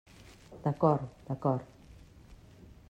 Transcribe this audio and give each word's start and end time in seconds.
D'acord, 0.63 1.05
d'acord. 1.29 1.69